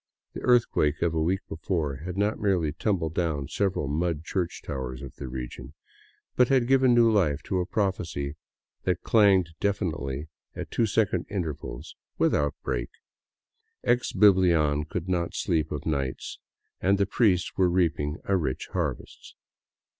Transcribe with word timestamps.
The 0.33 0.41
earthquake 0.41 1.03
of 1.03 1.13
a 1.13 1.21
week 1.21 1.41
before 1.47 1.97
had 1.97 2.17
not 2.17 2.39
merely 2.39 2.71
tumbled 2.71 3.13
down 3.13 3.47
several 3.49 3.87
mud 3.87 4.23
church 4.23 4.63
towers 4.63 5.03
of 5.03 5.13
the 5.17 5.27
region, 5.27 5.75
but 6.35 6.47
had 6.47 6.65
given 6.65 6.95
new 6.95 7.11
life 7.11 7.43
to 7.43 7.59
a 7.59 7.67
prophesy 7.67 8.35
that 8.81 9.03
clanged 9.03 9.51
deafeningly 9.59 10.27
at 10.55 10.71
two 10.71 10.87
se*cond 10.87 11.25
intervals 11.29 11.95
without 12.17 12.53
a 12.53 12.63
break, 12.63 12.89
ex 13.83 14.11
Biblian 14.11 14.85
could 14.85 15.07
not 15.07 15.35
sleep 15.35 15.71
of 15.71 15.85
nights 15.85 16.39
and 16.81 16.97
the 16.97 17.05
priests 17.05 17.55
were 17.55 17.69
reaping 17.69 18.17
a 18.23 18.35
rich 18.35 18.69
harvest. 18.73 19.35